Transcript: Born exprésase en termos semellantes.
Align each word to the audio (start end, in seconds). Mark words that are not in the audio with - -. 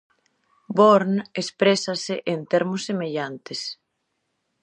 Born 0.79 1.13
exprésase 1.41 2.15
en 2.33 2.39
termos 2.51 2.81
semellantes. 2.89 3.59